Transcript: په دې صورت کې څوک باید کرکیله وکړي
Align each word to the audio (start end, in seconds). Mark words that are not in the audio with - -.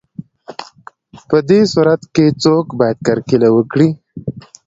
په 1.27 1.37
دې 1.49 1.59
صورت 1.73 2.01
کې 2.15 2.25
څوک 2.43 2.65
باید 2.79 2.97
کرکیله 3.07 3.49
وکړي 3.53 3.89